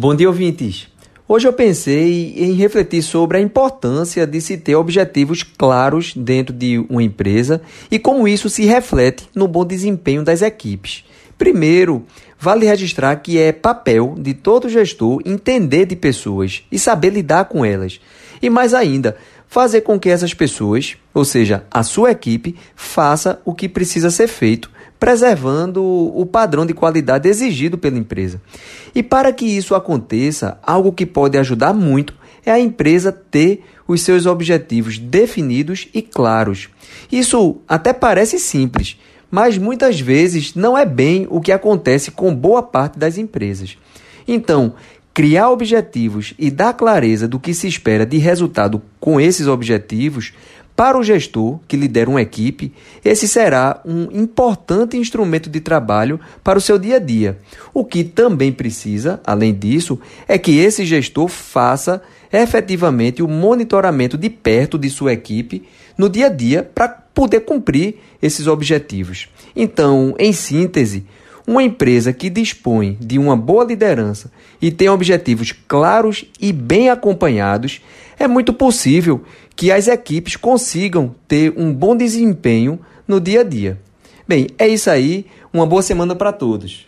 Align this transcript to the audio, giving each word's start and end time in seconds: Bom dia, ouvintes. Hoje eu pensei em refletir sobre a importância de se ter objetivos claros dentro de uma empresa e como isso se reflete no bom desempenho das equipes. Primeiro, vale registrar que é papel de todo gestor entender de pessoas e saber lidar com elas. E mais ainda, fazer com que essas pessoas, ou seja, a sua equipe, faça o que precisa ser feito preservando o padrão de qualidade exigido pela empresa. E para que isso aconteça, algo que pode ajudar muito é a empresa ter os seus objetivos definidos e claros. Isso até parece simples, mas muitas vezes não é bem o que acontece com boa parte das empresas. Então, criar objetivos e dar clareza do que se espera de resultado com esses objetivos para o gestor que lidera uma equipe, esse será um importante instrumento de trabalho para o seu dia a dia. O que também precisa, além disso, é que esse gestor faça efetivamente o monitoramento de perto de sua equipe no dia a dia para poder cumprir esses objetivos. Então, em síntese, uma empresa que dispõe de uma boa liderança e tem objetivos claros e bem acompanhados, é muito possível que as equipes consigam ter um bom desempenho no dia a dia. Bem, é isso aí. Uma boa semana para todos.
Bom 0.00 0.14
dia, 0.14 0.28
ouvintes. 0.28 0.86
Hoje 1.26 1.48
eu 1.48 1.52
pensei 1.52 2.32
em 2.36 2.52
refletir 2.52 3.02
sobre 3.02 3.36
a 3.36 3.40
importância 3.40 4.24
de 4.28 4.40
se 4.40 4.56
ter 4.56 4.76
objetivos 4.76 5.42
claros 5.42 6.14
dentro 6.14 6.54
de 6.54 6.78
uma 6.88 7.02
empresa 7.02 7.60
e 7.90 7.98
como 7.98 8.28
isso 8.28 8.48
se 8.48 8.64
reflete 8.64 9.28
no 9.34 9.48
bom 9.48 9.64
desempenho 9.64 10.22
das 10.22 10.40
equipes. 10.40 11.04
Primeiro, 11.38 12.04
vale 12.38 12.66
registrar 12.66 13.16
que 13.16 13.38
é 13.38 13.52
papel 13.52 14.16
de 14.18 14.34
todo 14.34 14.68
gestor 14.68 15.22
entender 15.24 15.86
de 15.86 15.94
pessoas 15.94 16.64
e 16.70 16.78
saber 16.78 17.10
lidar 17.10 17.44
com 17.44 17.64
elas. 17.64 18.00
E 18.42 18.50
mais 18.50 18.74
ainda, 18.74 19.16
fazer 19.46 19.82
com 19.82 19.98
que 19.98 20.10
essas 20.10 20.34
pessoas, 20.34 20.96
ou 21.14 21.24
seja, 21.24 21.64
a 21.70 21.84
sua 21.84 22.10
equipe, 22.10 22.56
faça 22.74 23.40
o 23.44 23.54
que 23.54 23.68
precisa 23.68 24.10
ser 24.10 24.26
feito 24.26 24.70
preservando 24.98 25.82
o 25.84 26.26
padrão 26.26 26.66
de 26.66 26.74
qualidade 26.74 27.28
exigido 27.28 27.78
pela 27.78 27.98
empresa. 27.98 28.40
E 28.94 29.02
para 29.02 29.32
que 29.32 29.44
isso 29.46 29.74
aconteça, 29.74 30.58
algo 30.62 30.92
que 30.92 31.06
pode 31.06 31.38
ajudar 31.38 31.72
muito 31.72 32.14
é 32.44 32.50
a 32.50 32.58
empresa 32.58 33.12
ter 33.12 33.62
os 33.86 34.02
seus 34.02 34.26
objetivos 34.26 34.98
definidos 34.98 35.88
e 35.94 36.02
claros. 36.02 36.68
Isso 37.10 37.58
até 37.68 37.92
parece 37.92 38.38
simples, 38.38 38.98
mas 39.30 39.58
muitas 39.58 40.00
vezes 40.00 40.54
não 40.54 40.76
é 40.76 40.84
bem 40.84 41.26
o 41.30 41.40
que 41.40 41.52
acontece 41.52 42.10
com 42.10 42.34
boa 42.34 42.62
parte 42.62 42.98
das 42.98 43.18
empresas. 43.18 43.76
Então, 44.26 44.74
criar 45.12 45.50
objetivos 45.50 46.34
e 46.38 46.50
dar 46.50 46.72
clareza 46.74 47.26
do 47.26 47.40
que 47.40 47.52
se 47.52 47.66
espera 47.66 48.06
de 48.06 48.18
resultado 48.18 48.80
com 49.00 49.20
esses 49.20 49.46
objetivos 49.46 50.32
para 50.78 50.96
o 50.96 51.02
gestor 51.02 51.58
que 51.66 51.76
lidera 51.76 52.08
uma 52.08 52.22
equipe, 52.22 52.72
esse 53.04 53.26
será 53.26 53.82
um 53.84 54.04
importante 54.12 54.96
instrumento 54.96 55.50
de 55.50 55.58
trabalho 55.58 56.20
para 56.44 56.56
o 56.56 56.60
seu 56.60 56.78
dia 56.78 56.94
a 56.94 56.98
dia. 57.00 57.36
O 57.74 57.84
que 57.84 58.04
também 58.04 58.52
precisa, 58.52 59.20
além 59.26 59.52
disso, 59.52 59.98
é 60.28 60.38
que 60.38 60.56
esse 60.56 60.86
gestor 60.86 61.26
faça 61.26 62.00
efetivamente 62.32 63.24
o 63.24 63.26
monitoramento 63.26 64.16
de 64.16 64.30
perto 64.30 64.78
de 64.78 64.88
sua 64.88 65.12
equipe 65.12 65.64
no 65.96 66.08
dia 66.08 66.26
a 66.26 66.28
dia 66.28 66.62
para 66.62 66.88
poder 66.88 67.40
cumprir 67.40 67.96
esses 68.22 68.46
objetivos. 68.46 69.28
Então, 69.56 70.14
em 70.16 70.32
síntese, 70.32 71.04
uma 71.48 71.62
empresa 71.62 72.12
que 72.12 72.28
dispõe 72.28 72.98
de 73.00 73.18
uma 73.18 73.34
boa 73.34 73.64
liderança 73.64 74.30
e 74.60 74.70
tem 74.70 74.90
objetivos 74.90 75.50
claros 75.50 76.26
e 76.38 76.52
bem 76.52 76.90
acompanhados, 76.90 77.80
é 78.18 78.28
muito 78.28 78.52
possível 78.52 79.24
que 79.56 79.72
as 79.72 79.88
equipes 79.88 80.36
consigam 80.36 81.14
ter 81.26 81.54
um 81.56 81.72
bom 81.72 81.96
desempenho 81.96 82.78
no 83.06 83.18
dia 83.18 83.40
a 83.40 83.44
dia. 83.44 83.80
Bem, 84.28 84.48
é 84.58 84.68
isso 84.68 84.90
aí. 84.90 85.24
Uma 85.50 85.64
boa 85.64 85.80
semana 85.80 86.14
para 86.14 86.32
todos. 86.32 86.86